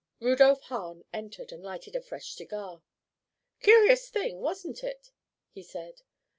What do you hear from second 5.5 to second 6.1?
he said.